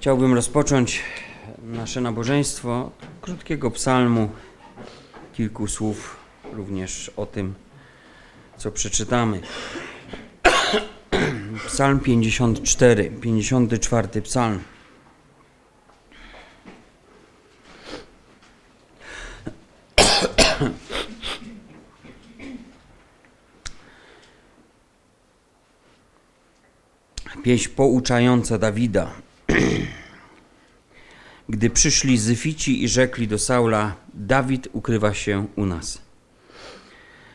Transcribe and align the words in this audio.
Chciałbym 0.00 0.34
rozpocząć 0.34 1.02
nasze 1.62 2.00
nabożeństwo 2.00 2.90
krótkiego 3.20 3.70
psalmu, 3.70 4.30
kilku 5.32 5.66
słów 5.66 6.16
również 6.52 7.10
o 7.16 7.26
tym, 7.26 7.54
co 8.56 8.72
przeczytamy. 8.72 9.40
Psalm 11.66 12.00
54, 12.00 13.10
54 13.10 14.22
psalm. 14.22 14.58
Pieśń 27.42 27.68
pouczająca 27.68 28.58
Dawida. 28.58 29.29
Gdy 31.60 31.70
przyszli 31.70 32.18
Zyfici 32.18 32.84
i 32.84 32.88
rzekli 32.88 33.28
do 33.28 33.38
Saula, 33.38 33.94
Dawid 34.14 34.68
ukrywa 34.72 35.14
się 35.14 35.46
u 35.56 35.66
nas. 35.66 36.02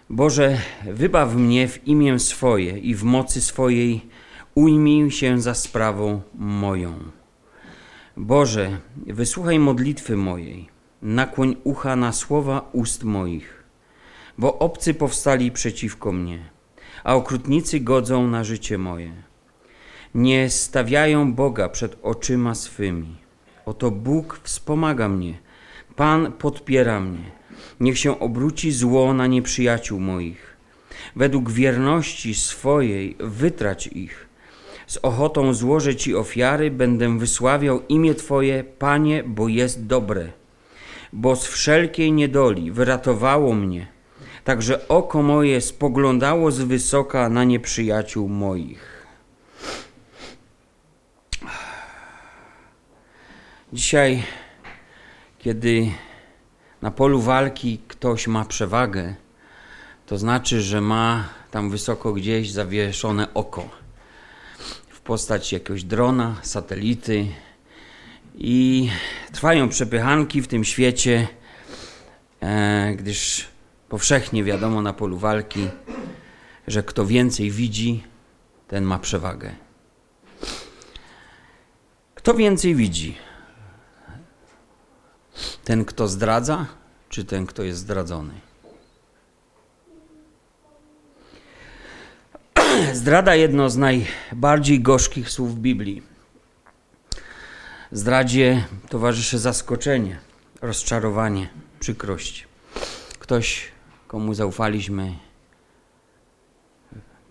Boże, 0.10 0.58
wybaw 0.86 1.36
mnie 1.36 1.68
w 1.68 1.88
imię 1.88 2.20
swoje 2.20 2.80
i 2.80 2.96
w 2.96 3.04
mocy 3.04 3.42
swojej 3.42 4.02
ujmij 4.56 5.12
się 5.12 5.42
za 5.42 5.54
sprawą 5.54 6.22
moją. 6.36 6.94
Boże, 8.18 8.78
wysłuchaj 9.08 9.60
modlitwy 9.60 10.18
mojej, 10.18 10.70
nakłoń 11.02 11.56
ucha 11.64 11.96
na 11.96 12.12
słowa 12.12 12.70
ust 12.72 13.04
moich, 13.04 13.64
bo 14.38 14.60
obcy 14.60 14.94
powstali 14.94 15.52
przeciwko 15.52 16.12
mnie, 16.12 16.50
a 17.04 17.16
okrutnicy 17.16 17.80
godzą 17.80 18.28
na 18.28 18.44
życie 18.44 18.78
moje. 18.78 19.14
Nie 20.16 20.50
stawiają 20.50 21.34
Boga 21.34 21.70
przed 21.70 21.98
oczyma 22.02 22.56
swymi 22.56 23.25
Oto 23.66 23.92
Bóg 23.92 24.40
wspomaga 24.44 25.10
mnie, 25.10 25.38
Pan 25.96 26.32
podpiera 26.32 27.00
mnie. 27.00 27.32
Niech 27.80 28.00
się 28.00 28.20
obróci 28.20 28.72
zło 28.72 29.14
na 29.14 29.28
nieprzyjaciół 29.28 30.00
moich. 30.00 30.58
Według 31.16 31.52
wierności 31.52 32.36
swojej 32.36 33.16
wytrać 33.20 33.88
ich. 33.88 34.28
Z 34.88 34.98
ochotą 34.98 35.54
złożę 35.54 35.96
Ci 35.96 36.16
ofiary, 36.16 36.72
będę 36.72 37.20
wysławiał 37.20 37.82
imię 37.90 38.16
Twoje, 38.16 38.64
Panie, 38.64 39.24
bo 39.24 39.48
jest 39.48 39.86
dobre. 39.86 40.32
Bo 41.14 41.36
z 41.36 41.46
wszelkiej 41.48 42.12
niedoli 42.12 42.72
wyratowało 42.72 43.54
mnie, 43.54 43.88
także 44.44 44.88
oko 44.88 45.24
moje 45.24 45.62
spoglądało 45.62 46.52
z 46.52 46.60
wysoka 46.60 47.30
na 47.30 47.44
nieprzyjaciół 47.44 48.30
moich. 48.30 48.95
Dzisiaj, 53.76 54.24
kiedy 55.40 55.92
na 56.82 56.92
polu 56.92 57.22
walki 57.22 57.80
ktoś 57.88 58.28
ma 58.28 58.46
przewagę, 58.46 59.16
to 60.06 60.18
znaczy, 60.18 60.62
że 60.62 60.82
ma 60.82 61.30
tam 61.52 61.70
wysoko 61.70 62.14
gdzieś 62.14 62.52
zawieszone 62.52 63.34
oko 63.34 63.70
w 64.90 65.02
postaci 65.02 65.56
jakiegoś 65.56 65.84
drona, 65.84 66.36
satelity 66.42 67.28
i 68.36 68.90
trwają 69.32 69.70
przepychanki 69.70 70.42
w 70.42 70.48
tym 70.48 70.64
świecie, 70.64 71.28
e, 72.42 72.94
gdyż 72.96 73.48
powszechnie 73.90 74.44
wiadomo 74.44 74.82
na 74.82 74.94
polu 74.94 75.18
walki, 75.18 75.68
że 76.68 76.84
kto 76.84 77.06
więcej 77.06 77.52
widzi, 77.52 78.04
ten 78.68 78.84
ma 78.84 79.00
przewagę. 79.00 79.56
Kto 82.16 82.34
więcej 82.34 82.76
widzi? 82.76 83.26
Ten, 85.66 85.86
kto 85.86 86.08
zdradza, 86.08 86.66
czy 87.10 87.26
ten, 87.26 87.46
kto 87.46 87.64
jest 87.64 87.80
zdradzony? 87.80 88.34
Zdrada 92.94 93.36
jedno 93.36 93.70
z 93.70 93.78
najbardziej 93.78 94.82
gorzkich 94.82 95.30
słów 95.30 95.60
Biblii. 95.60 96.04
Zdradzie 97.92 98.64
towarzyszy 98.90 99.40
zaskoczenie, 99.40 100.20
rozczarowanie, 100.62 101.50
przykrość. 101.80 102.48
Ktoś, 103.20 103.72
komu 104.08 104.34
zaufaliśmy, 104.34 105.16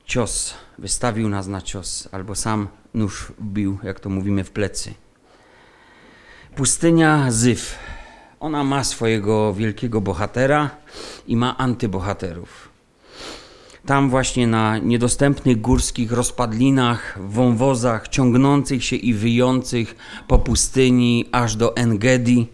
cios, 0.04 0.54
wystawił 0.78 1.28
nas 1.28 1.46
na 1.46 1.62
cios, 1.62 2.08
albo 2.12 2.34
sam 2.34 2.68
nóż 2.94 3.32
wbił, 3.38 3.78
jak 3.82 4.00
to 4.00 4.08
mówimy, 4.08 4.44
w 4.44 4.50
plecy. 4.50 4.94
Pustynia 6.56 7.30
Zyf 7.30 7.78
ona 8.44 8.64
ma 8.64 8.84
swojego 8.84 9.54
wielkiego 9.54 10.00
bohatera 10.00 10.70
i 11.26 11.36
ma 11.36 11.58
antybohaterów. 11.58 12.68
Tam 13.86 14.10
właśnie 14.10 14.46
na 14.46 14.78
niedostępnych 14.78 15.60
górskich 15.60 16.12
rozpadlinach, 16.12 17.18
wąwozach 17.20 18.08
ciągnących 18.08 18.84
się 18.84 18.96
i 18.96 19.14
wyjących 19.14 19.96
po 20.28 20.38
pustyni 20.38 21.28
aż 21.32 21.56
do 21.56 21.76
Engedi, 21.76 22.48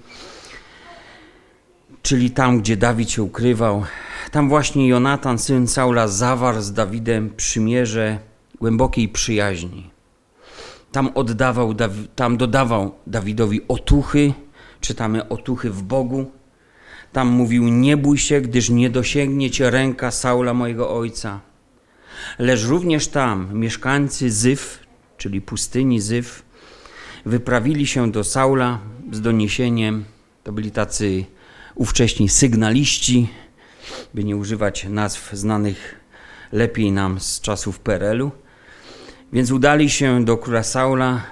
czyli 2.02 2.30
tam, 2.30 2.60
gdzie 2.60 2.76
Dawid 2.76 3.10
się 3.10 3.22
ukrywał, 3.22 3.84
tam 4.30 4.48
właśnie 4.48 4.88
Jonatan, 4.88 5.38
syn 5.38 5.68
Saula, 5.68 6.08
zawarł 6.08 6.60
z 6.60 6.72
Dawidem 6.72 7.30
przymierze 7.36 8.18
głębokiej 8.60 9.08
przyjaźni. 9.08 9.90
Tam 10.92 11.10
oddawał, 11.14 11.74
tam 12.16 12.36
dodawał 12.36 12.94
Dawidowi 13.06 13.60
otuchy, 13.68 14.32
czytamy 14.80 15.28
otuchy 15.28 15.70
w 15.70 15.82
Bogu. 15.82 16.30
Tam 17.12 17.28
mówił: 17.28 17.68
Nie 17.68 17.96
bój 17.96 18.18
się, 18.18 18.40
gdyż 18.40 18.70
nie 18.70 18.90
dosięgnie 18.90 19.50
cię 19.50 19.70
ręka 19.70 20.10
Saula 20.10 20.54
mojego 20.54 20.96
ojca. 20.96 21.40
Lecz 22.38 22.64
również 22.64 23.08
tam 23.08 23.54
mieszkańcy 23.54 24.30
Zyf, 24.30 24.78
czyli 25.16 25.40
pustyni 25.40 26.00
Zyf, 26.00 26.42
wyprawili 27.26 27.86
się 27.86 28.12
do 28.12 28.24
Saula 28.24 28.78
z 29.12 29.20
doniesieniem. 29.20 30.04
To 30.44 30.52
byli 30.52 30.70
tacy 30.70 31.24
ówcześni 31.74 32.28
sygnaliści, 32.28 33.28
by 34.14 34.24
nie 34.24 34.36
używać 34.36 34.84
nazw 34.84 35.32
znanych 35.32 36.00
lepiej 36.52 36.92
nam 36.92 37.20
z 37.20 37.40
czasów 37.40 37.78
PRL-u. 37.78 38.30
Więc 39.32 39.50
udali 39.50 39.90
się 39.90 40.24
do 40.24 40.36
króla 40.36 40.62
Saula 40.62 41.22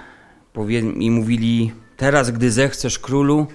i 0.99 1.11
mówili: 1.11 1.71
Teraz, 1.99 2.31
gdy 2.31 2.51
zechcesz 2.51 2.99
królu, 2.99 3.47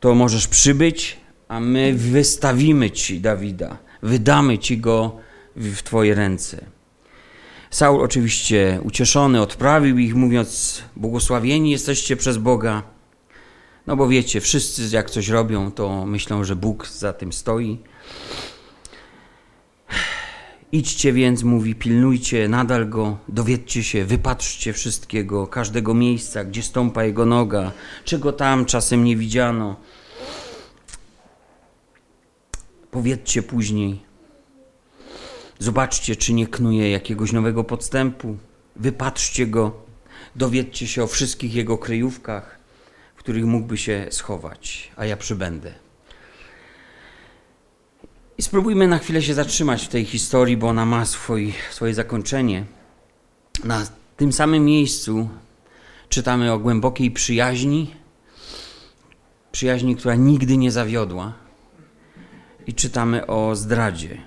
to 0.00 0.14
możesz 0.14 0.48
przybyć, 0.48 1.16
a 1.48 1.60
my 1.60 1.92
wystawimy 1.94 2.90
ci 2.90 3.20
Dawida, 3.20 3.78
wydamy 4.02 4.58
ci 4.58 4.78
go 4.78 5.16
w 5.56 5.82
twoje 5.82 6.14
ręce. 6.14 6.64
Saul 7.70 8.00
oczywiście 8.00 8.80
ucieszony 8.82 9.40
odprawił 9.40 9.98
ich, 9.98 10.14
mówiąc: 10.14 10.82
Błogosławieni 10.96 11.70
jesteście 11.70 12.16
przez 12.16 12.38
Boga. 12.38 12.82
No 13.86 13.96
bo 13.96 14.08
wiecie, 14.08 14.40
wszyscy 14.40 14.82
jak 14.92 15.10
coś 15.10 15.28
robią, 15.28 15.72
to 15.72 16.06
myślą, 16.06 16.44
że 16.44 16.56
Bóg 16.56 16.86
za 16.86 17.12
tym 17.12 17.32
stoi. 17.32 17.78
Idźcie 20.72 21.12
więc, 21.12 21.42
mówi, 21.42 21.74
pilnujcie 21.74 22.48
nadal 22.48 22.88
go, 22.88 23.18
dowiedzcie 23.28 23.84
się, 23.84 24.04
wypatrzcie 24.04 24.72
wszystkiego, 24.72 25.46
każdego 25.46 25.94
miejsca, 25.94 26.44
gdzie 26.44 26.62
stąpa 26.62 27.04
jego 27.04 27.26
noga, 27.26 27.72
czego 28.04 28.32
tam 28.32 28.64
czasem 28.64 29.04
nie 29.04 29.16
widziano. 29.16 29.76
Powiedzcie 32.90 33.42
później. 33.42 34.00
Zobaczcie, 35.58 36.16
czy 36.16 36.32
nie 36.32 36.46
knuje 36.46 36.90
jakiegoś 36.90 37.32
nowego 37.32 37.64
podstępu. 37.64 38.36
Wypatrzcie 38.76 39.46
go, 39.46 39.82
dowiedzcie 40.36 40.86
się 40.86 41.02
o 41.02 41.06
wszystkich 41.06 41.54
jego 41.54 41.78
kryjówkach, 41.78 42.58
w 43.14 43.18
których 43.18 43.44
mógłby 43.44 43.78
się 43.78 44.06
schować, 44.10 44.90
a 44.96 45.04
ja 45.04 45.16
przybędę. 45.16 45.89
I 48.40 48.42
spróbujmy 48.42 48.88
na 48.88 48.98
chwilę 48.98 49.22
się 49.22 49.34
zatrzymać 49.34 49.84
w 49.84 49.88
tej 49.88 50.04
historii, 50.04 50.56
bo 50.56 50.68
ona 50.68 50.86
ma 50.86 51.04
swój, 51.04 51.54
swoje 51.70 51.94
zakończenie. 51.94 52.64
Na 53.64 53.86
tym 54.16 54.32
samym 54.32 54.64
miejscu 54.64 55.28
czytamy 56.08 56.52
o 56.52 56.58
głębokiej 56.58 57.10
przyjaźni, 57.10 57.94
przyjaźni, 59.52 59.96
która 59.96 60.14
nigdy 60.14 60.56
nie 60.56 60.70
zawiodła, 60.70 61.32
i 62.66 62.74
czytamy 62.74 63.26
o 63.26 63.56
zdradzie. 63.56 64.18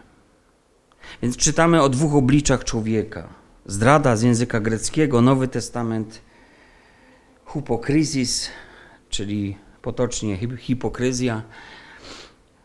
Więc 1.22 1.38
czytamy 1.38 1.82
o 1.82 1.90
dwóch 1.90 2.16
obliczach 2.16 2.64
człowieka. 2.64 3.28
Zdrada 3.66 4.16
z 4.16 4.22
języka 4.22 4.60
greckiego, 4.60 5.22
Nowy 5.22 5.48
Testament, 5.48 6.22
hipokryzis, 7.54 8.50
czyli 9.10 9.58
potocznie 9.82 10.40
hipokryzja, 10.58 11.42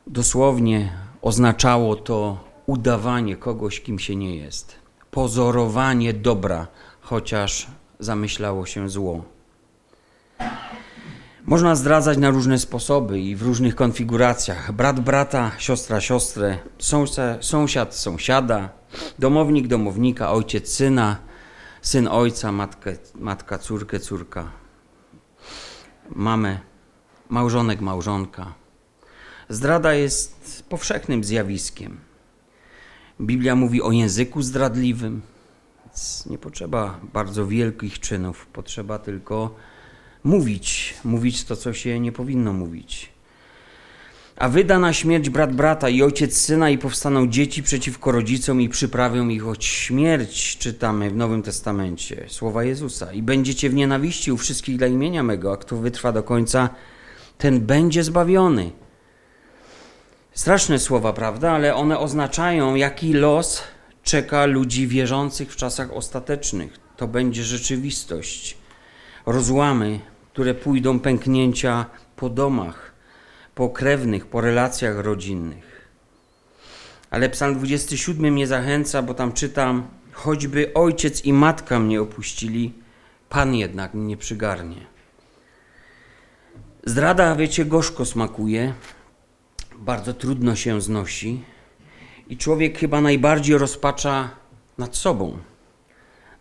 dosłownie 0.06 1.07
Oznaczało 1.22 1.96
to 1.96 2.44
udawanie 2.66 3.36
kogoś, 3.36 3.80
kim 3.80 3.98
się 3.98 4.16
nie 4.16 4.36
jest, 4.36 4.76
pozorowanie 5.10 6.12
dobra, 6.12 6.66
chociaż 7.00 7.66
zamyślało 7.98 8.66
się 8.66 8.88
zło. 8.88 9.24
Można 11.44 11.74
zdradzać 11.74 12.18
na 12.18 12.30
różne 12.30 12.58
sposoby 12.58 13.20
i 13.20 13.36
w 13.36 13.42
różnych 13.42 13.74
konfiguracjach. 13.74 14.72
Brat 14.72 15.00
brata, 15.00 15.50
siostra 15.58 16.00
siostrę, 16.00 16.58
sąsiad 17.40 17.94
sąsiada, 17.94 18.68
domownik 19.18 19.66
domownika, 19.66 20.32
ojciec 20.32 20.72
syna, 20.72 21.16
syn 21.82 22.08
ojca, 22.08 22.52
matkę, 22.52 22.96
matka 23.14 23.58
córkę, 23.58 24.00
córka, 24.00 24.50
mamę, 26.10 26.58
małżonek, 27.28 27.80
małżonka. 27.80 28.54
Zdrada 29.48 29.94
jest 29.94 30.64
powszechnym 30.68 31.24
zjawiskiem. 31.24 32.00
Biblia 33.20 33.56
mówi 33.56 33.82
o 33.82 33.92
języku 33.92 34.42
zdradliwym, 34.42 35.22
więc 35.84 36.26
nie 36.26 36.38
potrzeba 36.38 37.00
bardzo 37.12 37.46
wielkich 37.46 38.00
czynów, 38.00 38.46
potrzeba 38.46 38.98
tylko 38.98 39.54
mówić, 40.24 40.94
mówić 41.04 41.44
to, 41.44 41.56
co 41.56 41.72
się 41.72 42.00
nie 42.00 42.12
powinno 42.12 42.52
mówić. 42.52 43.12
A 44.36 44.48
wyda 44.48 44.78
na 44.78 44.92
śmierć 44.92 45.30
brat 45.30 45.54
brata 45.54 45.88
i 45.88 46.02
ojciec 46.02 46.36
syna 46.36 46.70
i 46.70 46.78
powstaną 46.78 47.28
dzieci 47.28 47.62
przeciwko 47.62 48.12
rodzicom 48.12 48.60
i 48.60 48.68
przyprawią 48.68 49.28
ich 49.28 49.46
o 49.46 49.54
śmierć, 49.60 50.58
czytamy 50.58 51.10
w 51.10 51.16
Nowym 51.16 51.42
Testamencie, 51.42 52.24
słowa 52.28 52.64
Jezusa. 52.64 53.12
I 53.12 53.22
będziecie 53.22 53.70
w 53.70 53.74
nienawiści 53.74 54.32
u 54.32 54.36
wszystkich 54.36 54.76
dla 54.76 54.86
imienia 54.86 55.22
mego, 55.22 55.52
a 55.52 55.56
kto 55.56 55.76
wytrwa 55.76 56.12
do 56.12 56.22
końca, 56.22 56.68
ten 57.38 57.60
będzie 57.60 58.04
zbawiony. 58.04 58.70
Straszne 60.38 60.78
słowa, 60.78 61.12
prawda? 61.12 61.52
Ale 61.52 61.74
one 61.74 61.98
oznaczają, 61.98 62.74
jaki 62.74 63.12
los 63.12 63.62
czeka 64.02 64.46
ludzi 64.46 64.86
wierzących 64.86 65.52
w 65.52 65.56
czasach 65.56 65.92
ostatecznych. 65.92 66.78
To 66.96 67.08
będzie 67.08 67.44
rzeczywistość. 67.44 68.58
Rozłamy, 69.26 70.00
które 70.32 70.54
pójdą 70.54 71.00
pęknięcia 71.00 71.86
po 72.16 72.30
domach, 72.30 72.92
po 73.54 73.68
krewnych, 73.68 74.26
po 74.26 74.40
relacjach 74.40 74.98
rodzinnych. 74.98 75.88
Ale 77.10 77.28
Psalm 77.28 77.54
27 77.54 78.32
mnie 78.32 78.46
zachęca, 78.46 79.02
bo 79.02 79.14
tam 79.14 79.32
czytam: 79.32 79.88
choćby 80.12 80.74
ojciec 80.74 81.24
i 81.24 81.32
matka 81.32 81.78
mnie 81.78 82.00
opuścili, 82.00 82.72
Pan 83.28 83.54
jednak 83.54 83.94
mnie 83.94 84.16
przygarnie. 84.16 84.86
Zdrada, 86.84 87.34
wiecie, 87.34 87.64
gorzko 87.64 88.04
smakuje, 88.04 88.74
bardzo 89.78 90.14
trudno 90.14 90.56
się 90.56 90.80
znosi 90.80 91.42
i 92.28 92.36
człowiek 92.36 92.78
chyba 92.78 93.00
najbardziej 93.00 93.58
rozpacza 93.58 94.30
nad 94.78 94.96
sobą. 94.96 95.38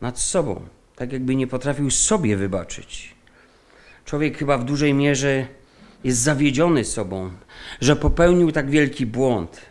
Nad 0.01 0.19
sobą. 0.19 0.61
Tak 0.95 1.13
jakby 1.13 1.35
nie 1.35 1.47
potrafił 1.47 1.91
sobie 1.91 2.37
wybaczyć. 2.37 3.15
Człowiek 4.05 4.37
chyba 4.37 4.57
w 4.57 4.65
dużej 4.65 4.93
mierze 4.93 5.47
jest 6.03 6.19
zawiedziony 6.19 6.85
sobą, 6.85 7.31
że 7.81 7.95
popełnił 7.95 8.51
tak 8.51 8.69
wielki 8.69 9.05
błąd. 9.05 9.61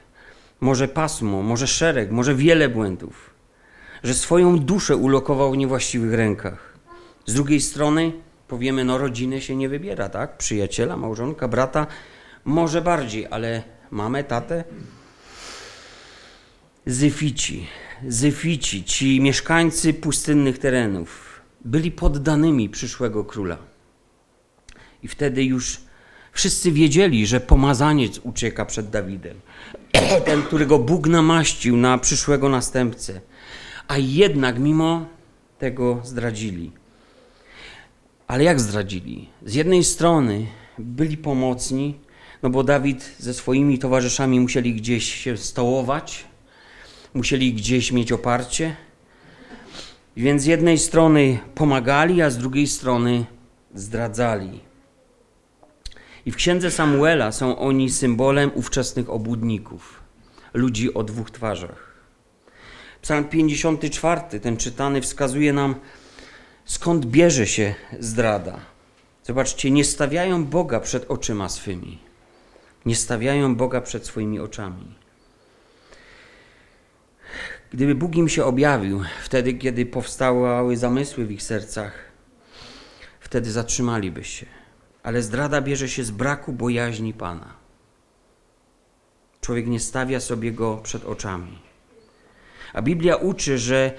Może 0.61 0.89
pasmo, 0.89 1.43
może 1.43 1.67
szereg, 1.67 2.11
może 2.11 2.35
wiele 2.35 2.69
błędów. 2.69 3.31
Że 4.03 4.15
swoją 4.15 4.59
duszę 4.59 4.97
ulokował 4.97 5.53
w 5.53 5.57
niewłaściwych 5.57 6.15
rękach. 6.15 6.79
Z 7.27 7.35
drugiej 7.35 7.61
strony 7.61 8.13
powiemy, 8.49 8.85
no 8.85 8.99
rodziny 8.99 9.41
się 9.41 9.57
nie 9.57 9.69
wybiera, 9.69 10.09
tak? 10.09 10.37
Przyjaciela, 10.37 10.97
małżonka, 10.97 11.49
brata, 11.49 11.87
może 12.47 12.83
bardziej, 12.83 13.27
ale 13.31 13.63
mamę, 13.91 14.25
tatę? 14.25 14.65
Zyfici, 16.87 17.67
Zyfici, 18.09 18.85
ci 18.85 19.21
mieszkańcy 19.21 19.95
pustynnych 19.95 20.59
terenów, 20.59 21.41
byli 21.65 21.91
poddanymi 21.91 22.69
przyszłego 22.69 23.25
króla. 23.25 23.59
I 25.03 25.09
wtedy 25.09 25.45
już 25.45 25.81
wszyscy 26.33 26.73
wiedzieli, 26.73 27.27
że 27.27 27.41
pomazaniec 27.41 28.19
ucieka 28.19 28.65
przed 28.65 28.91
Dawidem. 28.91 29.41
Ten, 30.27 30.43
którego 30.43 30.79
Bóg 30.79 31.07
namaścił 31.07 31.77
na 31.77 31.99
przyszłego 31.99 32.49
następcę. 32.49 33.21
A 33.89 33.99
jednak 33.99 34.59
mimo 34.59 35.07
tego 35.59 36.01
zdradzili. 36.05 36.73
Ale 38.27 38.45
jak 38.45 38.61
zdradzili? 38.61 39.29
Z 39.45 39.55
jednej 39.55 39.85
strony 39.85 40.47
byli 40.79 41.17
pomocni, 41.17 42.06
no 42.43 42.51
bo 42.51 42.63
Dawid 42.63 43.17
ze 43.19 43.35
swoimi 43.35 43.79
towarzyszami 43.79 44.41
musieli 44.41 44.75
gdzieś 44.75 45.15
się 45.15 45.37
stołować, 45.37 46.25
musieli 47.15 47.55
gdzieś 47.55 47.93
mieć 47.93 48.13
oparcie. 48.13 48.77
Więc 50.17 50.43
z 50.43 50.47
jednej 50.47 50.79
strony 50.79 51.39
pomagali, 51.55 52.23
a 52.23 52.31
z 52.31 52.39
drugiej 52.39 52.67
strony 52.67 53.25
zdradzali. 53.75 54.61
I 56.27 56.31
w 56.31 56.37
księdze 56.37 56.71
Samuela 56.71 57.33
są 57.33 57.59
oni 57.59 57.91
symbolem 57.91 58.51
ówczesnych 58.55 59.11
obłudników, 59.11 60.01
ludzi 60.55 60.95
o 60.95 61.03
dwóch 61.03 61.31
twarzach. 61.31 61.97
Psalm 63.03 63.25
54, 63.25 64.41
ten 64.41 64.57
czytany, 64.57 65.01
wskazuje 65.01 65.53
nam, 65.53 65.75
skąd 66.65 67.07
bierze 67.07 67.47
się 67.47 67.75
zdrada. 68.01 68.61
Zobaczcie, 69.25 69.71
nie 69.71 69.85
stawiają 69.85 70.45
Boga 70.45 70.81
przed 70.81 71.11
oczyma 71.11 71.49
swymi 71.49 72.06
nie 72.87 72.97
stawiają 72.97 73.57
Boga 73.57 73.81
przed 73.81 74.07
swoimi 74.07 74.41
oczami. 74.41 74.95
Gdyby 77.71 77.95
Bóg 77.95 78.17
im 78.17 78.29
się 78.29 78.45
objawił 78.45 79.03
wtedy, 79.23 79.55
kiedy 79.55 79.87
powstały 79.87 80.77
zamysły 80.77 81.27
w 81.27 81.31
ich 81.31 81.43
sercach, 81.43 81.93
wtedy 83.21 83.51
zatrzymaliby 83.51 84.25
się. 84.25 84.47
Ale 85.03 85.23
zdrada 85.23 85.61
bierze 85.61 85.89
się 85.89 86.05
z 86.05 86.11
braku 86.11 86.53
bojaźni 86.53 87.15
Pana. 87.15 87.55
Człowiek 89.41 89.67
nie 89.67 89.81
stawia 89.81 90.21
sobie 90.21 90.53
go 90.53 90.77
przed 90.77 91.05
oczami. 91.05 91.59
A 92.73 92.83
Biblia 92.83 93.17
uczy, 93.17 93.59
że 93.59 93.93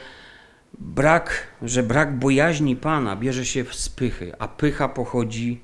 brak, 0.80 1.48
że 1.62 1.84
brak 1.84 2.20
bojaźni 2.20 2.76
Pana 2.76 3.16
bierze 3.16 3.46
się 3.46 3.66
z 3.72 3.90
pychy, 3.90 4.34
a 4.40 4.48
pycha 4.48 4.90
pochodzi 4.90 5.62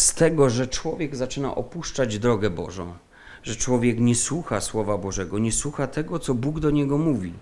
z 0.00 0.14
tego, 0.14 0.50
że 0.50 0.66
człowiek 0.66 1.16
zaczyna 1.16 1.54
opuszczać 1.54 2.18
drogę 2.18 2.50
Bożą, 2.50 2.94
że 3.42 3.56
człowiek 3.56 4.00
nie 4.00 4.14
słucha 4.14 4.60
Słowa 4.60 4.98
Bożego, 4.98 5.38
nie 5.38 5.52
słucha 5.52 5.86
tego, 5.86 6.18
co 6.18 6.34
Bóg 6.34 6.60
do 6.60 6.70
niego 6.70 6.98
mówi. 6.98 7.32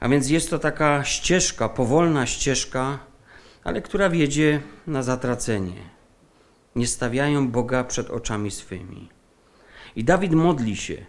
A 0.00 0.08
więc 0.08 0.30
jest 0.30 0.50
to 0.50 0.58
taka 0.58 1.04
ścieżka, 1.04 1.68
powolna 1.68 2.26
ścieżka, 2.26 2.98
ale 3.64 3.82
która 3.82 4.10
wiedzie 4.10 4.60
na 4.86 5.02
zatracenie. 5.02 5.82
Nie 6.76 6.86
stawiają 6.86 7.48
Boga 7.48 7.84
przed 7.84 8.10
oczami 8.10 8.50
swymi. 8.50 9.08
I 9.96 10.04
Dawid 10.04 10.32
modli 10.32 10.76
się. 10.76 11.06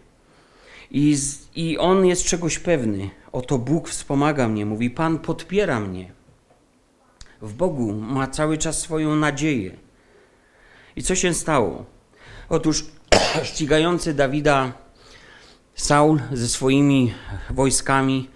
I, 0.92 1.16
z, 1.16 1.50
I 1.56 1.78
on 1.78 2.06
jest 2.06 2.24
czegoś 2.24 2.60
pewny. 2.60 3.10
Oto 3.32 3.58
Bóg 3.58 3.90
wspomaga 3.90 4.48
mnie, 4.48 4.66
mówi: 4.66 4.90
Pan 4.90 5.20
podpiera 5.20 5.80
mnie. 5.80 6.12
W 7.42 7.54
Bogu 7.54 7.94
ma 7.94 8.28
cały 8.28 8.58
czas 8.58 8.80
swoją 8.80 9.16
nadzieję. 9.16 9.78
I 10.96 11.04
co 11.04 11.16
się 11.16 11.34
stało? 11.34 11.86
Otóż 12.50 12.86
ścigający 13.44 14.14
Dawida 14.14 14.74
Saul 15.76 16.20
ze 16.34 16.48
swoimi 16.48 17.14
wojskami 17.50 18.30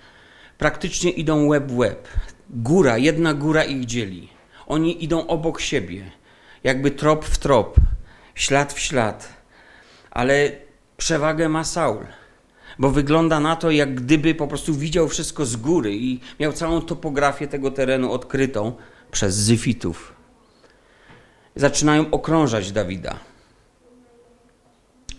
praktycznie 0.57 1.12
idą 1.12 1.45
łeb 1.45 1.71
w 1.71 1.77
łeb. 1.77 2.07
Góra, 2.50 2.97
jedna 2.97 3.33
góra 3.33 3.63
ich 3.63 3.85
dzieli. 3.85 4.29
Oni 4.67 5.03
idą 5.03 5.27
obok 5.27 5.62
siebie, 5.62 6.12
jakby 6.63 6.91
trop 6.91 7.25
w 7.25 7.38
trop, 7.38 7.75
ślad 8.35 8.74
w 8.74 8.79
ślad. 8.79 9.33
Ale 10.12 10.51
przewagę 10.97 11.50
ma 11.50 11.63
Saul, 11.63 12.05
bo 12.79 12.89
wygląda 12.89 13.39
na 13.39 13.55
to, 13.55 13.71
jak 13.71 13.95
gdyby 13.95 14.35
po 14.35 14.47
prostu 14.47 14.74
widział 14.74 15.07
wszystko 15.07 15.45
z 15.45 15.55
góry 15.55 15.95
i 15.95 16.19
miał 16.39 16.53
całą 16.53 16.81
topografię 16.81 17.47
tego 17.47 17.71
terenu 17.71 18.12
odkrytą 18.12 18.74
przez 19.12 19.35
Zyfitów 19.35 20.14
zaczynają 21.55 22.12
okrążać 22.12 22.71
Dawida. 22.71 23.19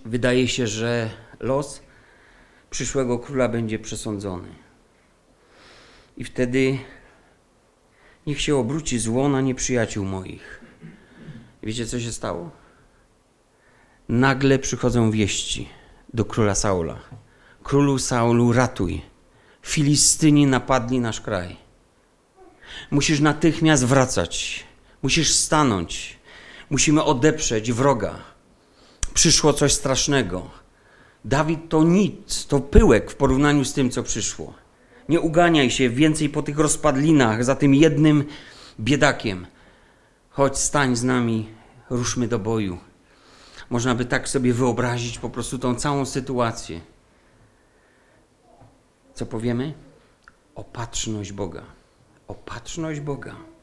Wydaje 0.05 0.49
się, 0.49 0.67
że 0.67 1.11
los 1.41 1.81
przyszłego 2.71 3.19
króla 3.19 3.49
będzie 3.49 3.79
przesądzony. 3.79 4.49
I 6.17 6.25
wtedy 6.25 6.79
niech 8.27 8.41
się 8.41 8.57
obróci 8.57 8.99
zło 8.99 9.29
na 9.29 9.41
nieprzyjaciół 9.41 10.05
moich. 10.05 10.61
wiecie, 11.63 11.87
co 11.87 12.01
się 12.01 12.13
stało? 12.13 12.51
Nagle 14.09 14.59
przychodzą 14.59 15.11
wieści 15.11 15.69
do 16.15 16.25
króla 16.25 16.55
Saula. 16.55 16.99
Królu 17.63 17.99
Saulu, 17.99 18.53
ratuj. 18.53 19.03
Filistyni 19.63 20.47
napadli 20.47 21.01
nasz 21.01 21.21
kraj. 21.21 21.57
Musisz 22.91 23.21
natychmiast 23.21 23.87
wracać. 23.87 24.65
Musisz 25.03 25.35
stanąć. 25.35 26.16
Musimy 26.71 27.05
odeprzeć 27.05 27.73
wroga. 27.73 28.15
Przyszło 29.15 29.53
coś 29.53 29.73
strasznego. 29.73 30.51
Dawid 31.25 31.69
to 31.69 31.85
nic, 31.85 32.47
to 32.47 32.61
pyłek 32.61 33.11
w 33.11 33.17
porównaniu 33.17 33.65
z 33.65 33.73
tym, 33.73 33.91
co 33.91 34.03
przyszło. 34.03 34.55
Nie 35.09 35.21
uganiaj 35.21 35.71
się 35.71 35.91
więcej 35.91 36.29
po 36.29 36.43
tych 36.43 36.59
rozpadlinach 36.59 37.45
za 37.45 37.55
tym 37.57 37.75
jednym 37.75 38.25
biedakiem. 38.81 39.47
Chodź, 40.31 40.59
stań 40.59 40.97
z 40.97 41.05
nami, 41.05 41.49
ruszmy 41.91 42.29
do 42.29 42.39
boju. 42.39 42.79
Można 43.71 43.95
by 43.95 44.05
tak 44.05 44.29
sobie 44.29 44.53
wyobrazić 44.53 45.19
po 45.19 45.31
prostu 45.31 45.59
tą 45.59 45.75
całą 45.75 46.07
sytuację. 46.07 46.81
Co 49.15 49.27
powiemy? 49.27 49.75
Opatrzność 50.55 51.33
Boga. 51.33 51.63
Opatrzność 52.29 53.01
Boga 53.01 53.56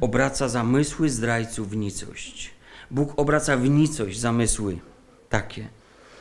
obraca 0.00 0.48
zamysły 0.48 1.10
zdrajców 1.10 1.70
w 1.70 1.76
nicość. 1.76 2.50
Bóg 2.90 3.12
obraca 3.16 3.56
w 3.56 3.68
nicość 3.68 4.18
zamysły 4.18 4.78
takie. 5.28 5.68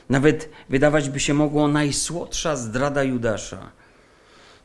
Nawet 0.10 0.50
wydawać 0.70 1.10
by 1.10 1.20
się 1.20 1.34
mogło 1.34 1.68
najsłodsza 1.68 2.56
zdrada 2.56 3.04
Judasza 3.04 3.72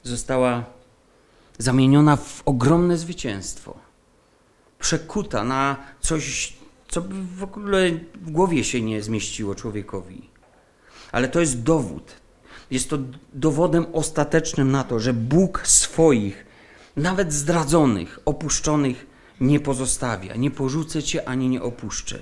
została 0.02 0.64
zamieniona 1.58 2.16
w 2.16 2.42
ogromne 2.44 2.96
zwycięstwo. 2.96 3.78
Przekuta 4.78 5.44
na 5.44 5.76
coś, 6.00 6.56
co 6.88 7.00
by 7.00 7.14
w 7.36 7.42
ogóle 7.42 7.90
w 8.14 8.30
głowie 8.30 8.64
się 8.64 8.82
nie 8.82 9.02
zmieściło 9.02 9.54
człowiekowi. 9.54 10.30
Ale 11.12 11.28
to 11.28 11.40
jest 11.40 11.62
dowód. 11.62 12.12
Jest 12.70 12.90
to 12.90 12.98
dowodem 13.32 13.86
ostatecznym 13.92 14.70
na 14.70 14.84
to, 14.84 15.00
że 15.00 15.12
Bóg 15.12 15.66
swoich, 15.66 16.46
nawet 17.00 17.32
zdradzonych, 17.32 18.18
opuszczonych, 18.24 19.06
nie 19.40 19.60
pozostawia. 19.60 20.36
Nie 20.36 20.50
porzucę 20.50 21.02
cię 21.02 21.28
ani 21.28 21.48
nie 21.48 21.62
opuszczę. 21.62 22.18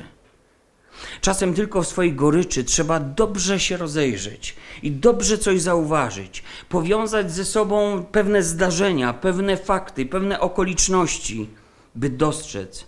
Czasem 1.20 1.54
tylko 1.54 1.82
w 1.82 1.88
swojej 1.88 2.14
goryczy 2.14 2.64
trzeba 2.64 3.00
dobrze 3.00 3.60
się 3.60 3.76
rozejrzeć 3.76 4.56
i 4.82 4.92
dobrze 4.92 5.38
coś 5.38 5.60
zauważyć, 5.60 6.42
powiązać 6.68 7.32
ze 7.32 7.44
sobą 7.44 8.04
pewne 8.12 8.42
zdarzenia, 8.42 9.12
pewne 9.12 9.56
fakty, 9.56 10.06
pewne 10.06 10.40
okoliczności, 10.40 11.48
by 11.94 12.10
dostrzec, 12.10 12.86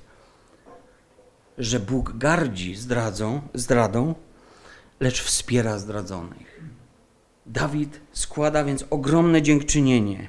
że 1.59 1.81
Bóg 1.81 2.13
gardzi 2.19 2.77
zdradzą, 2.77 3.41
zdradą, 3.55 4.15
lecz 5.01 5.23
wspiera 5.23 5.79
zdradzonych. 5.79 6.61
Dawid 7.47 8.01
składa 8.13 8.65
więc 8.65 8.85
ogromne 8.91 9.43
dziękczynienie. 9.43 10.29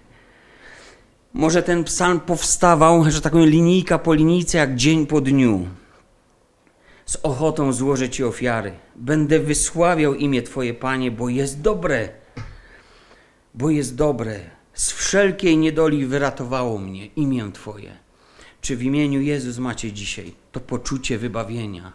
Może 1.33 1.63
ten 1.63 1.83
psalm 1.83 2.19
powstawał, 2.19 3.11
że 3.11 3.21
taką 3.21 3.45
linijka 3.45 4.00
po 4.00 4.13
linijce, 4.13 4.57
jak 4.57 4.75
dzień 4.75 5.07
po 5.07 5.21
dniu 5.21 5.67
z 7.11 7.17
ochotą 7.23 7.73
złożę 7.73 8.09
Ci 8.09 8.23
ofiary. 8.23 8.71
Będę 8.95 9.39
wysławiał 9.39 10.13
imię 10.13 10.41
Twoje, 10.41 10.73
Panie, 10.73 11.11
bo 11.11 11.29
jest 11.29 11.61
dobre. 11.61 12.09
Bo 13.53 13.69
jest 13.69 13.95
dobre. 13.95 14.39
Z 14.73 14.91
wszelkiej 14.91 15.57
niedoli 15.57 16.05
wyratowało 16.05 16.77
mnie 16.77 17.05
imię 17.05 17.50
Twoje. 17.53 17.97
Czy 18.61 18.75
w 18.75 18.83
imieniu 18.83 19.21
Jezus 19.21 19.57
macie 19.57 19.91
dzisiaj 19.91 20.33
to 20.51 20.59
poczucie 20.59 21.17
wybawienia? 21.17 21.93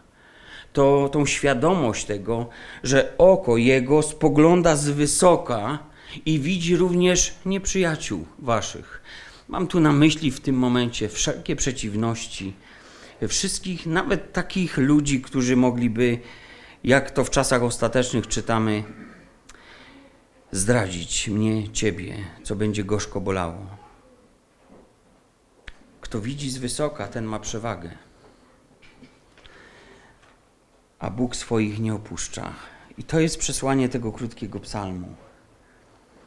To 0.72 1.08
tą 1.12 1.26
świadomość 1.26 2.04
tego, 2.04 2.48
że 2.82 3.12
oko 3.18 3.56
Jego 3.56 4.02
spogląda 4.02 4.76
z 4.76 4.88
wysoka 4.88 5.78
i 6.26 6.40
widzi 6.40 6.76
również 6.76 7.34
nieprzyjaciół 7.46 8.26
Waszych. 8.38 9.02
Mam 9.48 9.66
tu 9.66 9.80
na 9.80 9.92
myśli 9.92 10.30
w 10.30 10.40
tym 10.40 10.56
momencie 10.56 11.08
wszelkie 11.08 11.56
przeciwności, 11.56 12.54
wszystkich, 13.28 13.86
nawet 13.86 14.32
takich 14.32 14.78
ludzi, 14.78 15.22
którzy 15.22 15.56
mogliby, 15.56 16.18
jak 16.84 17.10
to 17.10 17.24
w 17.24 17.30
czasach 17.30 17.62
ostatecznych 17.62 18.26
czytamy, 18.26 18.84
zdradzić 20.52 21.28
mnie, 21.28 21.72
ciebie, 21.72 22.16
co 22.42 22.56
będzie 22.56 22.84
gorzko 22.84 23.20
bolało. 23.20 23.66
Kto 26.00 26.20
widzi 26.20 26.50
z 26.50 26.58
wysoka, 26.58 27.08
ten 27.08 27.24
ma 27.24 27.38
przewagę. 27.38 27.90
A 30.98 31.10
Bóg 31.10 31.36
swoich 31.36 31.80
nie 31.80 31.94
opuszcza. 31.94 32.52
I 32.98 33.04
to 33.04 33.20
jest 33.20 33.38
przesłanie 33.38 33.88
tego 33.88 34.12
krótkiego 34.12 34.60
psalmu. 34.60 35.14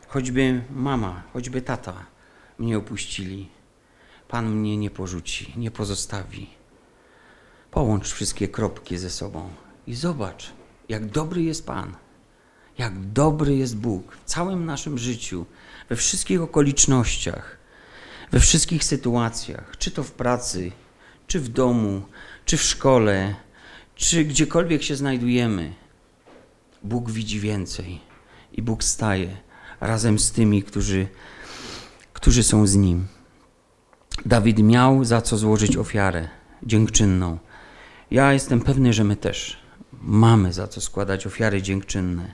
Choćby 0.08 0.62
mama, 0.70 1.24
choćby 1.34 1.62
tata 1.62 2.19
mnie 2.60 2.78
opuścili, 2.78 3.50
Pan 4.28 4.50
mnie 4.50 4.78
nie 4.78 4.90
porzuci, 4.90 5.54
nie 5.58 5.72
pozostawi. 5.72 6.50
Połącz 7.72 8.12
wszystkie 8.12 8.48
kropki 8.48 8.98
ze 8.98 9.10
sobą 9.10 9.50
i 9.88 9.96
zobacz, 9.96 10.52
jak 10.90 11.06
dobry 11.06 11.44
jest 11.44 11.66
Pan, 11.66 11.96
jak 12.78 13.12
dobry 13.12 13.56
jest 13.56 13.78
Bóg 13.78 14.16
w 14.16 14.26
całym 14.26 14.66
naszym 14.66 14.98
życiu, 14.98 15.46
we 15.90 15.96
wszystkich 15.96 16.42
okolicznościach, 16.42 17.58
we 18.32 18.40
wszystkich 18.40 18.84
sytuacjach, 18.84 19.78
czy 19.78 19.92
to 19.92 20.04
w 20.04 20.12
pracy, 20.12 20.72
czy 21.28 21.40
w 21.40 21.50
domu, 21.50 22.02
czy 22.46 22.58
w 22.58 22.64
szkole, 22.64 23.36
czy 23.96 24.26
gdziekolwiek 24.26 24.84
się 24.84 24.96
znajdujemy. 24.96 25.74
Bóg 26.84 27.12
widzi 27.12 27.40
więcej 27.40 28.02
i 28.52 28.62
Bóg 28.62 28.84
staje 28.84 29.38
razem 29.82 30.20
z 30.20 30.32
tymi, 30.32 30.64
którzy, 30.64 31.08
którzy 32.20 32.44
są 32.44 32.68
z 32.68 32.76
Nim. 32.76 33.08
Dawid 34.26 34.60
miał 34.60 35.06
za 35.06 35.22
co 35.22 35.38
złożyć 35.38 35.78
ofiarę 35.78 36.28
dziękczynną. 36.64 37.38
Ja 38.12 38.34
jestem 38.34 38.62
pewny, 38.62 38.94
że 38.94 39.04
my 39.04 39.16
też 39.16 39.58
mamy 40.02 40.54
za 40.54 40.68
co 40.68 40.82
składać 40.82 41.28
ofiary 41.28 41.62
dziękczynne. 41.62 42.34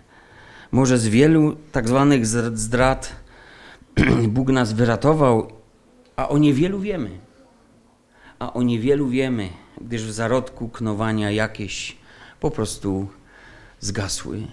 Może 0.71 0.97
z 0.97 1.07
wielu 1.07 1.55
tak 1.71 1.87
zwanych 1.87 2.25
zdrad 2.57 3.15
Bóg 4.35 4.49
nas 4.49 4.73
wyratował, 4.73 5.51
a 6.15 6.29
o 6.29 6.37
niewielu 6.37 6.79
wiemy. 6.79 7.19
A 8.39 8.53
o 8.53 8.63
niewielu 8.63 9.07
wiemy, 9.07 9.49
gdyż 9.81 10.03
w 10.03 10.11
zarodku 10.11 10.69
knowania 10.69 11.31
jakieś 11.31 11.97
po 12.39 12.51
prostu 12.51 13.07
zgasły. 13.79 14.47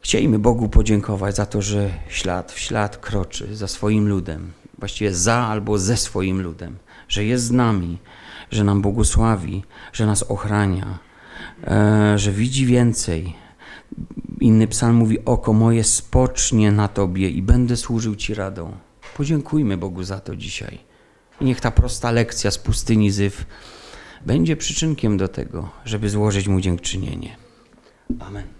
Chcielibyśmy 0.00 0.38
Bogu 0.38 0.68
podziękować 0.68 1.36
za 1.36 1.46
to, 1.46 1.62
że 1.62 1.90
ślad 2.08 2.52
w 2.52 2.58
ślad 2.58 2.96
kroczy 2.96 3.56
za 3.56 3.68
swoim 3.68 4.08
ludem, 4.08 4.52
właściwie 4.78 5.14
za 5.14 5.34
albo 5.34 5.78
ze 5.78 5.96
swoim 5.96 6.42
ludem, 6.42 6.76
że 7.08 7.24
jest 7.24 7.44
z 7.44 7.50
nami, 7.50 7.98
że 8.50 8.64
nam 8.64 8.82
błogosławi, 8.82 9.62
że 9.92 10.06
nas 10.06 10.22
ochrania, 10.22 10.98
e, 11.66 12.18
że 12.18 12.32
widzi 12.32 12.66
więcej. 12.66 13.34
Inny 14.40 14.66
psalm 14.66 14.96
mówi: 14.96 15.24
Oko 15.24 15.52
moje 15.52 15.84
spocznie 15.84 16.72
na 16.72 16.88
Tobie 16.88 17.30
i 17.30 17.42
będę 17.42 17.76
służył 17.76 18.16
Ci 18.16 18.34
radą. 18.34 18.72
Podziękujmy 19.16 19.76
Bogu 19.76 20.02
za 20.02 20.20
to 20.20 20.36
dzisiaj. 20.36 20.78
I 21.40 21.44
niech 21.44 21.60
ta 21.60 21.70
prosta 21.70 22.10
lekcja 22.10 22.50
z 22.50 22.58
pustyni 22.58 23.10
Zyw 23.10 23.46
będzie 24.26 24.56
przyczynkiem 24.56 25.16
do 25.16 25.28
tego, 25.28 25.68
żeby 25.84 26.10
złożyć 26.10 26.48
Mu 26.48 26.60
dziękczynienie. 26.60 27.36
Amen. 28.20 28.57